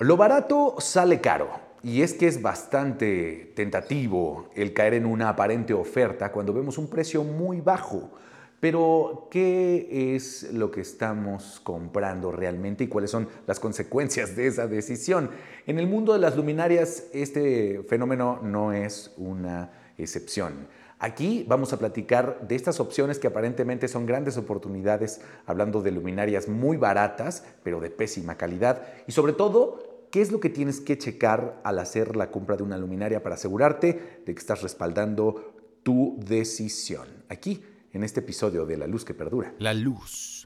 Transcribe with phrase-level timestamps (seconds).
[0.00, 1.48] Lo barato sale caro.
[1.84, 6.88] Y es que es bastante tentativo el caer en una aparente oferta cuando vemos un
[6.88, 8.10] precio muy bajo.
[8.58, 14.66] Pero, ¿qué es lo que estamos comprando realmente y cuáles son las consecuencias de esa
[14.66, 15.30] decisión?
[15.66, 20.66] En el mundo de las luminarias, este fenómeno no es una excepción.
[21.04, 26.48] Aquí vamos a platicar de estas opciones que aparentemente son grandes oportunidades, hablando de luminarias
[26.48, 30.96] muy baratas, pero de pésima calidad, y sobre todo ¿Qué es lo que tienes que
[30.96, 36.16] checar al hacer la compra de una luminaria para asegurarte de que estás respaldando tu
[36.24, 37.08] decisión?
[37.28, 39.52] Aquí, en este episodio de La Luz que Perdura.
[39.58, 40.44] La luz.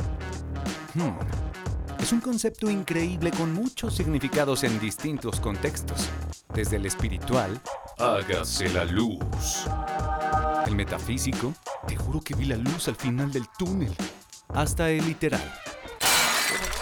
[0.95, 1.19] Hmm.
[2.01, 6.09] Es un concepto increíble con muchos significados en distintos contextos.
[6.55, 7.61] Desde el espiritual,
[7.99, 9.67] hágase la luz.
[10.69, 11.55] El metafísico,
[11.87, 13.91] te juro que vi la luz al final del túnel.
[14.49, 15.51] Hasta el literal.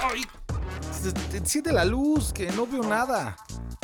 [0.02, 0.22] ¡Ay!
[1.32, 3.36] Enciende la luz, que no veo nada.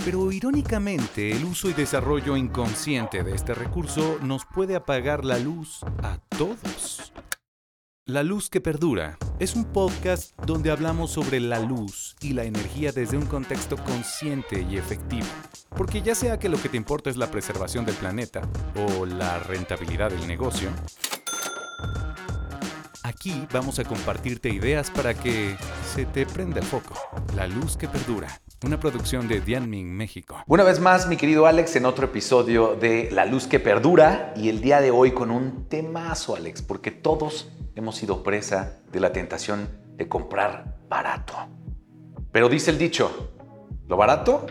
[0.04, 5.84] Pero irónicamente, el uso y desarrollo inconsciente de este recurso nos puede apagar la luz
[6.02, 7.12] a todos.
[8.04, 12.92] La Luz que Perdura es un podcast donde hablamos sobre la luz y la energía
[12.92, 15.26] desde un contexto consciente y efectivo.
[15.76, 18.42] Porque ya sea que lo que te importa es la preservación del planeta
[18.76, 20.70] o la rentabilidad del negocio,
[23.04, 25.56] Aquí vamos a compartirte ideas para que
[25.92, 26.94] se te prenda el foco.
[27.34, 28.28] La luz que perdura.
[28.64, 30.40] Una producción de Dianming México.
[30.46, 34.48] Una vez más, mi querido Alex, en otro episodio de La luz que perdura y
[34.50, 39.12] el día de hoy con un temazo, Alex, porque todos hemos sido presa de la
[39.12, 41.34] tentación de comprar barato.
[42.30, 43.30] Pero dice el dicho,
[43.88, 44.46] lo barato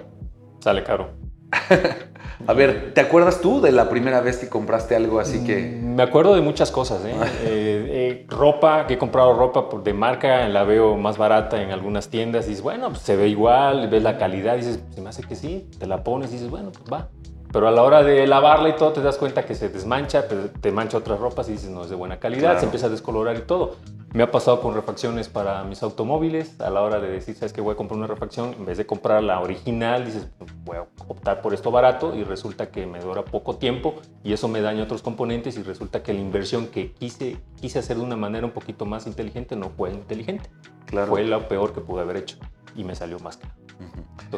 [0.59, 1.09] sale caro.
[2.47, 5.80] A ver, ¿te acuerdas tú de la primera vez que compraste algo así que...?
[5.80, 7.14] Mm, me acuerdo de muchas cosas, ¿eh?
[7.44, 12.09] eh, eh ropa, que he comprado ropa de marca, la veo más barata en algunas
[12.09, 15.23] tiendas y dices, bueno, pues se ve igual, ves la calidad, dices, se me hace
[15.23, 17.09] que sí, te la pones y dices, bueno, pues va.
[17.52, 20.71] Pero a la hora de lavarla y todo, te das cuenta que se desmancha, te
[20.71, 23.42] mancha otras ropas y dices, no es de buena calidad, se empieza a descolorar y
[23.42, 23.76] todo.
[24.14, 26.59] Me ha pasado con refacciones para mis automóviles.
[26.59, 28.86] A la hora de decir, sabes que voy a comprar una refacción, en vez de
[28.86, 30.27] comprar la original, dices,
[30.64, 34.47] voy a optar por esto barato y resulta que me dura poco tiempo y eso
[34.47, 38.17] me daña otros componentes y resulta que la inversión que quise, quise hacer de una
[38.17, 40.49] manera un poquito más inteligente no fue inteligente.
[40.86, 41.08] Claro.
[41.08, 42.37] Fue lo peor que pude haber hecho
[42.76, 43.53] y me salió más caro.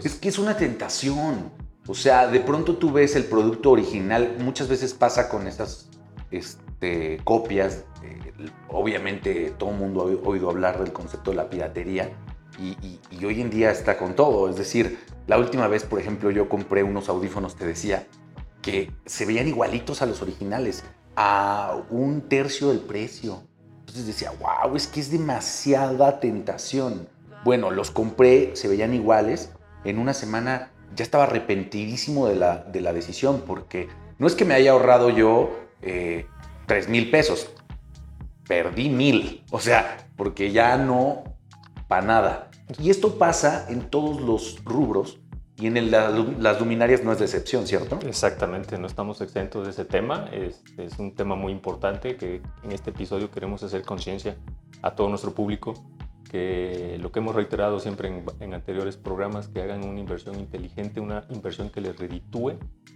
[0.03, 1.62] es que es una tentación.
[1.87, 5.89] O sea, de pronto tú ves el producto original, muchas veces pasa con estas
[6.31, 7.83] este, copias
[8.69, 12.11] obviamente todo el mundo ha oído hablar del concepto de la piratería
[12.59, 14.49] y, hoy en día está con todo.
[14.49, 18.07] Es decir, la última vez, por ejemplo, yo compré unos audífonos, te decía,
[18.61, 20.83] que se veían igualitos a los originales,
[21.15, 23.41] a un tercio del precio.
[23.79, 27.07] Entonces decía, wow, es que es demasiada tentación.
[27.43, 29.51] Bueno, los compré, se veían iguales.
[29.83, 33.87] En una semana ya estaba arrepentidísimo de la, de la decisión, porque
[34.19, 36.25] no es que me haya ahorrado yo eh,
[36.67, 37.49] 3 mil pesos,
[38.47, 39.43] perdí mil.
[39.51, 41.23] O sea, porque ya no
[41.87, 42.51] para nada.
[42.79, 45.19] Y esto pasa en todos los rubros
[45.57, 47.99] y en las luminarias no es de excepción, ¿cierto?
[48.07, 50.29] Exactamente, no estamos exentos de ese tema.
[50.31, 54.35] Es un tema muy importante que en este episodio queremos hacer conciencia
[54.81, 55.73] a todo nuestro público
[56.33, 61.27] que lo que hemos reiterado siempre en, anteriores programas, que hagan una inversión inteligente, una
[61.29, 62.53] inversión que les reditúe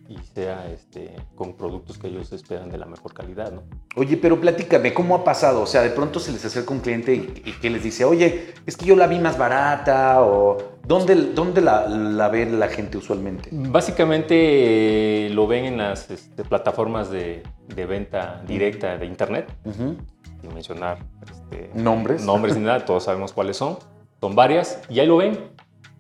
[0.10, 3.52] y sea este, con productos que ellos esperan de la mejor calidad.
[3.52, 3.62] ¿no?
[3.96, 5.62] Oye, pero platícame, ¿cómo ha pasado?
[5.62, 8.76] O sea, de pronto se les acerca un cliente y, que les dice, oye, es
[8.76, 13.50] que yo la vi más barata o ¿dónde, dónde la, ve la gente usualmente?
[13.52, 17.44] Básicamente eh, lo ven en las este, plataformas de,
[17.88, 19.54] venta directa de Internet.
[20.42, 22.24] Sin mencionar este, nombres.
[22.24, 23.78] Nombres ni nada, todos sabemos cuáles son.
[24.20, 25.52] Son varias y ahí lo ven.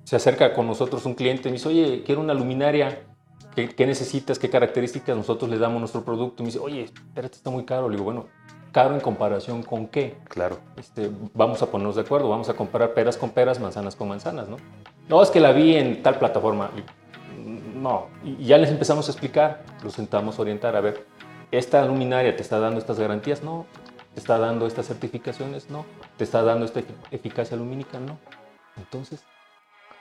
[0.04, 3.04] Se acerca con nosotros un cliente y me dice, oye, quiero una luminaria.
[3.56, 4.38] ¿Qué, necesitas?
[4.38, 5.18] ¿Qué características?
[5.18, 6.42] Nosotros le damos nuestro producto.
[6.42, 7.90] Y me dice, oye, espérate, está muy caro.
[7.90, 8.28] Le digo, bueno,
[8.72, 10.18] ¿caro en comparación con qué?
[10.30, 10.60] Claro.
[10.78, 12.30] Este, vamos a ponernos de acuerdo.
[12.30, 14.58] Vamos a comparar peras con peras, manzanas con manzanas, ¿no?
[15.10, 16.70] No, es que la vi en tal plataforma.
[17.76, 18.08] No.
[18.24, 19.64] Y ya les empezamos a explicar.
[19.84, 20.76] Los sentamos a orientar.
[20.76, 21.06] A ver,
[21.52, 23.44] ¿esta luminaria te está dando estas garantías?
[23.44, 23.66] No.
[24.18, 25.70] ¿Te está dando estas certificaciones?
[25.70, 25.86] No.
[26.18, 26.82] ¿Te está dando esta
[27.12, 28.00] eficacia lumínica?
[28.00, 28.18] No.
[28.76, 29.22] Entonces,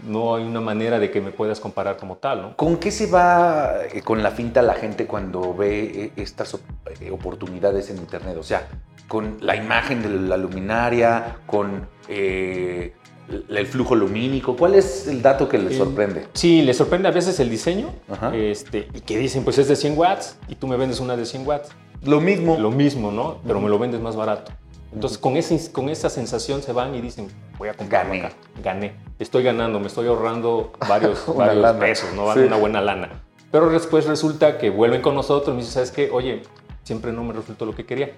[0.03, 2.57] no hay una manera de que me puedas comparar como tal, ¿no?
[2.57, 6.59] ¿Con qué se va eh, con la finta la gente cuando ve eh, estas
[6.99, 8.39] eh, oportunidades en Internet?
[8.39, 8.67] O sea,
[9.07, 14.57] con la imagen de la luminaria, con el flujo lumínico.
[14.57, 16.29] ¿Cuál es el dato que les sorprende?
[16.33, 17.93] Sí, les sorprende a veces el diseño
[18.33, 21.27] este, y que dicen, pues es de 100 watts y tú me vendes una de
[21.27, 21.69] 100 watts.
[22.05, 22.57] Lo mismo.
[22.59, 23.39] Lo mismo, ¿no?
[23.47, 24.53] Pero me lo vendes más barato.
[24.93, 27.29] Entonces, con, ese, con esa sensación se van y dicen,
[27.59, 28.21] voy a comprar Gané.
[28.27, 28.35] acá.
[28.63, 28.95] Gané.
[29.19, 31.79] Estoy ganando, me estoy ahorrando varios, varios lana.
[31.79, 32.33] pesos, ¿no?
[32.33, 32.41] Sí.
[32.41, 33.09] Una buena lana.
[33.51, 36.11] Pero después resulta que vuelven con nosotros y me dicen, ¿sabes qué?
[36.13, 36.43] Oye,
[36.83, 38.13] siempre no me resultó lo que quería.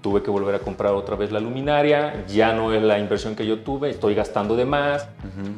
[0.00, 3.46] Tuve que volver a comprar otra vez la luminaria, ya no es la inversión que
[3.46, 5.08] yo tuve, estoy gastando de más.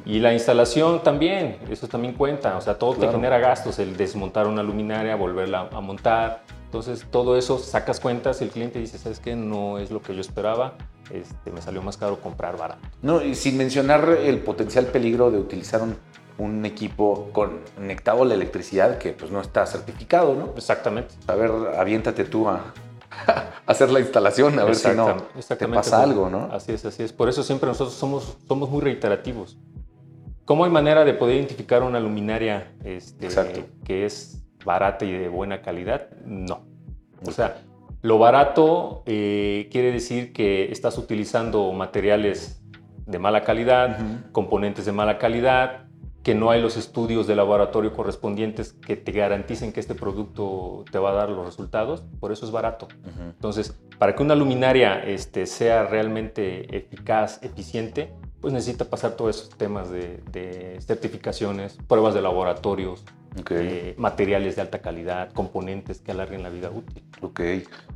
[0.04, 3.10] Y la instalación también, eso también cuenta, o sea, todo Claro.
[3.10, 6.42] te genera gastos, el desmontar una luminaria, volverla a montar.
[6.66, 9.34] Entonces, todo eso sacas cuentas, el cliente dice, ¿sabes qué?
[9.34, 10.74] No es lo que yo esperaba,
[11.10, 12.86] este, me salió más caro comprar barato.
[13.02, 15.96] No, y sin mencionar el potencial peligro de utilizar un,
[16.38, 20.52] un equipo conectado a la electricidad que pues no está certificado, ¿no?
[20.56, 21.14] Exactamente.
[21.28, 22.74] A ver, aviéntate tú a,
[23.66, 26.48] hacer la instalación, a ver si no te pasa algo, ¿no?
[26.52, 27.12] Así es, así es.
[27.12, 29.56] Por eso siempre nosotros somos, somos muy reiterativos.
[30.44, 33.28] ¿Cómo hay manera de poder identificar una luminaria este,
[33.84, 36.10] que es barata y de buena calidad?
[36.26, 36.66] No.
[37.26, 37.62] O sea,
[38.02, 42.62] lo barato eh, quiere decir que estás utilizando materiales
[43.06, 43.98] de mala calidad,
[44.32, 45.86] componentes de mala calidad,
[46.22, 50.98] que no hay los estudios de laboratorio correspondientes que te garanticen que este producto te
[50.98, 52.88] va a dar los resultados, por eso es barato.
[53.20, 59.50] Entonces, para que una luminaria este, sea realmente eficaz, eficiente, pues necesita pasar todos esos
[59.50, 63.04] temas de, de certificaciones, pruebas de laboratorios,
[63.50, 67.04] eh, materiales de alta calidad, componentes que alarguen la vida útil.
[67.20, 67.40] ok.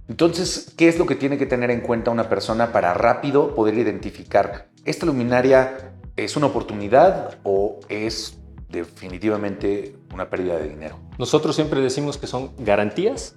[0.09, 3.79] Entonces, ¿qué es lo que tiene que tener en cuenta una persona para rápido poder
[3.79, 8.39] identificar esta luminaria es una oportunidad o es
[8.69, 10.99] definitivamente una pérdida de dinero?
[11.19, 13.35] Nosotros siempre decimos que son garantías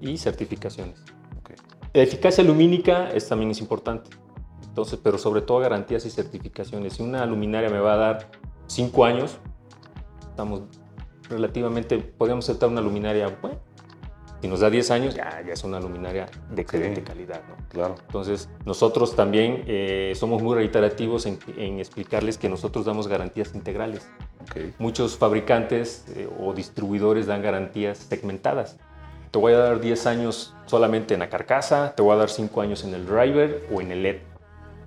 [0.00, 1.00] y certificaciones.
[1.40, 1.50] Ok.
[1.94, 4.10] La eficacia lumínica es, también es importante.
[4.72, 6.94] Entonces, pero sobre todo garantías y certificaciones.
[6.94, 8.30] Si una luminaria me va a dar
[8.68, 9.36] 5 años,
[10.30, 10.62] estamos
[11.28, 13.58] relativamente, podríamos aceptar una luminaria, bueno,
[14.40, 17.06] si nos da 10 años, ya, ya es una luminaria de excelente Ok.
[17.06, 17.42] calidad.
[17.50, 17.68] ¿no?
[17.68, 17.96] Claro.
[18.06, 24.08] Entonces, nosotros también eh, somos muy reiterativos en, en explicarles que nosotros damos garantías integrales.
[24.40, 24.56] Ok.
[24.78, 28.78] Muchos fabricantes eh, o distribuidores dan garantías segmentadas.
[29.30, 32.58] Te voy a dar 10 años solamente en la carcasa, te voy a dar 5
[32.62, 34.31] años en el driver o en el LED.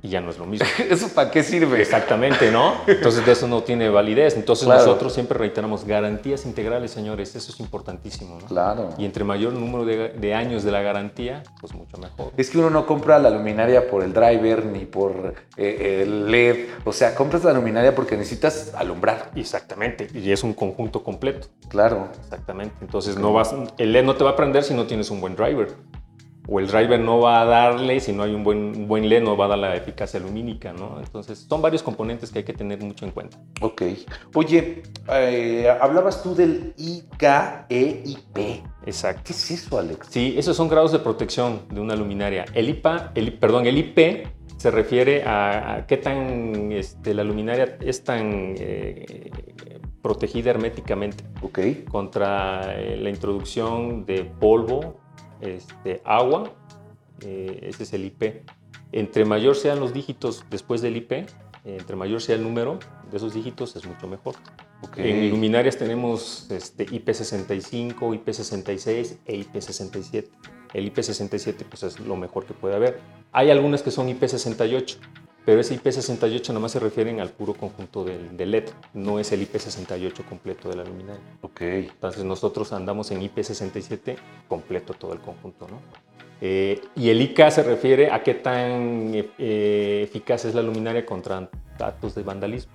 [0.06, 0.68] Y ya no es lo mismo.
[0.90, 1.82] ¿Eso para qué sirve?
[1.82, 2.76] Exactamente, ¿no?
[2.86, 4.36] Entonces de eso no tiene validez.
[4.36, 4.82] Entonces Claro.
[4.86, 7.36] nosotros siempre reiteramos garantías integrales, señores.
[7.36, 8.46] Eso es importantísimo, ¿no?
[8.46, 8.90] Claro.
[9.00, 12.32] Y entre mayor número de, de años de la garantía, pues mucho mejor.
[12.38, 16.68] Es que uno no compra la luminaria por el driver ni por eh, el LED.
[16.84, 19.32] O sea, compras la luminaria porque necesitas alumbrar.
[19.36, 20.08] Exactamente.
[20.14, 21.48] Y es un conjunto completo.
[21.68, 22.10] Claro.
[22.24, 22.76] Exactamente.
[22.82, 25.36] Entonces no vas, el LED no te va a prender si no tienes un buen
[25.36, 25.70] driver.
[26.48, 29.24] O el driver no va a darle si no hay un buen, un buen LED,
[29.24, 31.00] no va a dar la eficacia lumínica, ¿no?
[31.00, 33.38] Entonces son varios componentes que hay que tener mucho en cuenta.
[33.62, 33.82] Ok.
[34.36, 38.64] Oye, eh, hablabas tú del IKEIP.
[38.86, 39.22] Exacto.
[39.26, 40.08] ¿Qué es eso, Alex?
[40.10, 42.46] Sí, esos son grados de protección de una luminaria.
[42.54, 44.28] El IPA, el, perdón, el IP
[44.58, 49.32] se refiere a, a qué tan este, la luminaria es tan eh,
[50.02, 51.60] protegida herméticamente Ok.
[51.90, 54.98] contra eh, la introducción de polvo,
[55.46, 56.54] este, agua.
[57.22, 58.44] eh, ese es el IP.
[58.92, 61.28] Entre mayor sean los dígitos después del IP,
[61.66, 64.36] entre mayor sea el número de esos dígitos, es mucho mejor.
[64.84, 64.98] Ok.
[65.00, 70.28] En luminarias tenemos este, IP65, IP66 e IP67.
[70.74, 73.00] El IP67 pues, es lo mejor que puede haber.
[73.32, 74.98] Hay algunas que son IP68,
[75.46, 79.32] pero ese IP68 nada más se refieren al puro conjunto del, del LED, no es
[79.32, 81.22] el IP68 completo de la luminaria.
[81.42, 81.62] Ok.
[81.62, 85.80] Entonces nosotros andamos en IP67 completo todo el conjunto, ¿no?
[86.42, 91.50] Eh, y el IK se refiere a qué tan eh, eficaz es la luminaria contra
[91.78, 92.72] datos de vandalismo.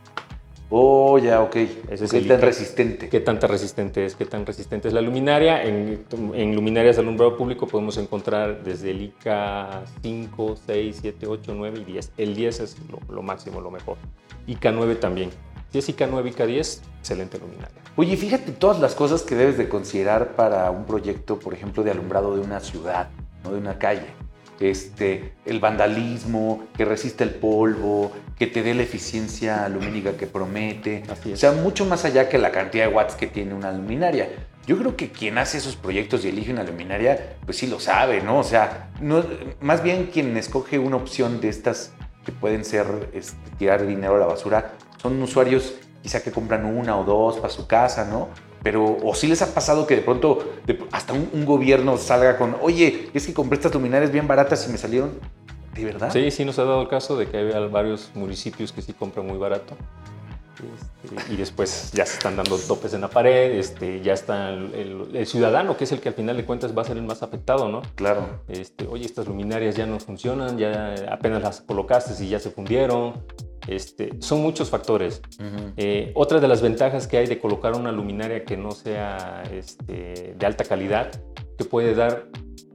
[0.73, 1.57] Oh, ya, ok.
[1.91, 3.09] Ese el tan resistente.
[3.09, 4.15] ¿Qué tanta resistente es?
[4.15, 5.65] ¿Qué tan resistente es la luminaria?
[5.65, 9.27] En, en luminarias de alumbrado público podemos encontrar desde el IK
[10.01, 12.13] 5, 6, 7, 8, 9 y 10.
[12.17, 13.97] El 10 es lo, lo máximo, lo mejor.
[14.47, 15.31] IK 9 también.
[15.73, 17.83] Si es IK 9, IK 10, excelente luminaria.
[17.97, 21.91] Oye, fíjate todas las cosas que debes de considerar para un proyecto, por ejemplo, de
[21.91, 23.11] alumbrado de una ciudad,
[23.43, 24.07] no de una calle.
[24.61, 31.03] Este, el vandalismo, que resista el polvo, que te dé la eficiencia lumínica que promete.
[31.31, 34.31] O sea, mucho más allá que la cantidad de watts que tiene una luminaria.
[34.67, 38.23] Yo creo que quien hace esos proyectos y elige una luminaria, pues sí lo sabe,
[38.23, 38.39] ¿no?
[38.39, 39.23] O sea, no,
[39.61, 41.93] más bien quien escoge una opción de estas
[42.25, 46.99] que pueden ser este, tirar dinero a la basura, son usuarios quizá que compran una
[46.99, 48.29] o dos para su casa, ¿no?
[48.63, 52.39] Pero, o sí les ha pasado que de pronto de- hasta un, un gobierno salga
[52.39, 55.19] con, oye, es que compré estas luminarias bien baratas y me salieron,
[55.75, 56.13] ¿de verdad?
[56.13, 59.27] Sí, sí nos ha dado el caso de que hay varios municipios que sí compran
[59.27, 59.77] muy barato.
[60.61, 65.27] Este, y después ya se están dando topes en la pared, este, ya está el,
[65.27, 67.69] ciudadano, que es el que al final de cuentas va a ser el más afectado,
[67.69, 67.83] ¿no?
[67.95, 68.43] Claro.
[68.49, 73.25] Este, oye, estas luminarias ya no funcionan, ya apenas las colocaste y ya se fundieron.
[73.67, 75.23] Este, son muchos factores.
[75.77, 80.35] Eh, otra de las ventajas que hay de colocar una luminaria que no sea este,
[80.37, 81.11] de alta calidad,
[81.57, 82.27] que puede dar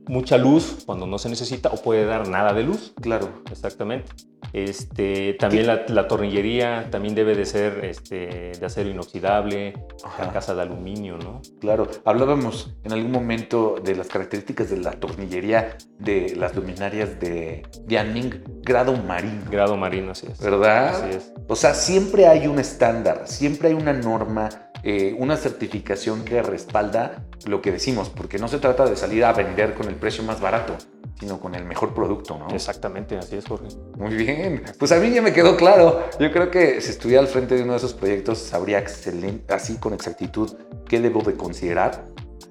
[0.07, 2.93] mucha luz cuando no se necesita o puede dar nada de luz.
[3.01, 3.43] Claro.
[3.51, 4.11] Exactamente.
[4.53, 9.73] Este, también la, tornillería también debe de ser este, de acero inoxidable,
[10.17, 11.41] carcasa de aluminio, ¿no?
[11.59, 17.63] Claro, hablábamos en algún momento de las características de la tornillería de las luminarias de
[17.85, 19.43] Dianming, grado marino.
[19.49, 20.39] Grado marino, así es.
[20.39, 20.89] ¿Verdad?
[20.89, 21.33] Así es.
[21.49, 24.49] O sea, siempre hay un estándar, siempre hay una norma,
[24.85, 29.33] eh, una certificación que respalda lo que decimos, porque no se trata de salir a
[29.33, 30.77] vender con el precio más barato
[31.19, 32.53] sino con el mejor producto, ¿no?
[32.53, 33.67] Exactamente, así es, Jorge.
[33.97, 36.09] Muy bien, pues a mí ya me quedó claro.
[36.19, 39.77] Yo creo que si estuviera al frente de uno de esos proyectos, sabría excelente, así
[39.77, 40.51] con exactitud
[40.87, 42.05] qué debo de considerar.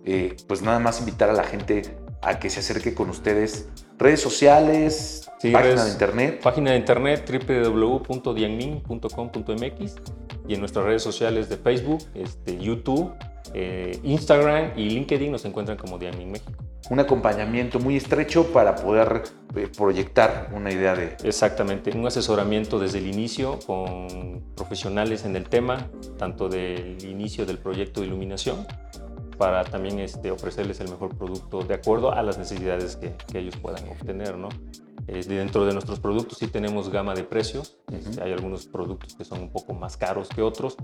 [0.06, 1.82] Eh, pues nada más invitar a la gente
[2.22, 3.68] a que se acerque con ustedes.
[3.98, 6.40] Redes sociales, página de internet.
[6.42, 9.94] Página de internet www.dianmin.com.mx
[10.48, 13.12] y en nuestras redes sociales de Facebook, este, YouTube,
[13.54, 19.22] eh, Instagram y LinkedIn nos encuentran como Dianmin México un acompañamiento muy estrecho para poder
[19.56, 21.16] eh, proyectar una idea de...
[21.24, 27.58] Exactamente, un asesoramiento desde el inicio con profesionales en el tema, tanto del inicio del
[27.58, 28.66] proyecto de iluminación,
[29.36, 33.56] para también este, ofrecerles el mejor producto de acuerdo a las necesidades que, que ellos
[33.56, 34.36] puedan obtener.
[34.36, 34.48] ¿no?
[35.06, 37.76] dentro de nuestros productos sí tenemos gama de precios.
[37.92, 40.76] Este, hay algunos productos que son un poco más caros que otros,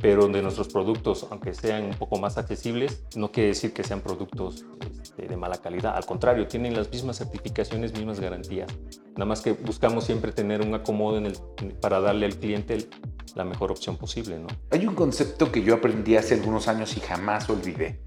[0.00, 4.00] pero de nuestros productos, aunque sean un poco más accesibles, no quiere decir que sean
[4.00, 4.64] productos
[5.02, 5.96] este, de mala calidad.
[5.96, 8.70] Al contrario, tienen las mismas certificaciones, mismas garantías.
[9.12, 11.36] Nada más que buscamos siempre tener un acomodo en el,
[11.80, 12.88] para darle al cliente
[13.34, 14.38] la mejor opción posible.
[14.38, 14.48] ¿no?
[14.70, 18.00] Hay un concepto que yo aprendí hace algunos años y jamás olvidé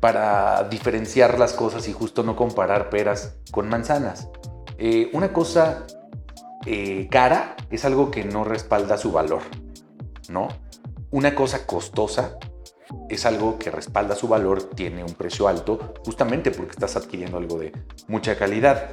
[0.00, 4.28] para diferenciar las cosas y justo no comparar peras con manzanas.
[4.78, 5.86] Eh, una cosa
[6.66, 9.42] eh, cara es algo que no respalda su valor,
[10.28, 10.48] ¿no?
[11.10, 12.38] Una cosa costosa
[13.08, 17.58] es algo que respalda su valor, tiene un precio alto, justamente porque estás adquiriendo algo
[17.58, 17.72] de
[18.08, 18.92] mucha calidad.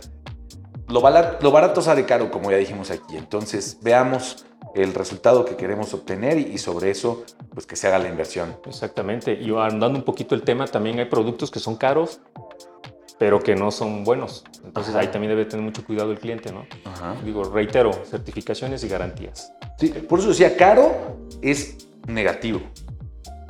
[0.89, 3.15] Lo barato, sale caro, como ya dijimos aquí.
[3.15, 8.09] Entonces, veamos el resultado que queremos obtener y, sobre eso, pues que se haga la
[8.09, 8.57] inversión.
[8.65, 9.33] Exactamente.
[9.33, 12.21] Y andando un poquito el tema, también hay productos que son caros,
[13.19, 14.43] pero que no son buenos.
[14.65, 16.65] Entonces ahí también debe tener mucho cuidado el cliente, ¿no?
[17.23, 19.53] Digo, reitero, certificaciones y garantías.
[19.77, 22.61] Sí, por eso decía, caro es negativo.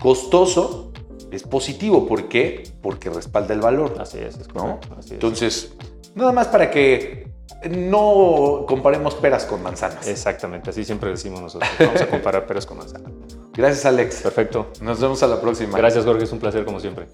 [0.01, 0.91] Costoso
[1.31, 2.05] es positivo.
[2.07, 2.63] ¿Por qué?
[2.81, 3.95] Porque respalda el valor.
[3.99, 4.79] Así es, es ¿no?
[5.09, 5.73] Entonces,
[6.15, 7.28] nada más para que
[7.69, 10.07] no comparemos peras con manzanas.
[10.07, 11.69] Exactamente, así siempre decimos nosotros.
[11.79, 13.11] Vamos a comparar peras con manzanas.
[13.53, 14.21] Gracias, Alex.
[14.21, 14.71] Perfecto.
[14.81, 15.77] Nos vemos a la próxima.
[15.77, 16.23] Gracias, Jorge.
[16.23, 17.07] Es un placer como siempre.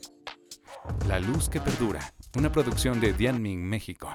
[1.08, 2.00] La luz que perdura
[2.38, 4.10] una producción de Dianming México.